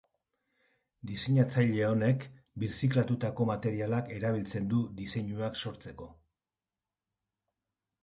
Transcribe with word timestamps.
Diseinatzaile 1.11 1.83
honek 1.89 2.25
birziklatutako 2.65 3.49
materiala 3.51 4.01
erabiltzen 4.19 4.73
du 4.75 4.83
bere 4.91 5.01
diseinuak 5.05 5.65
sortzeko. 5.65 6.13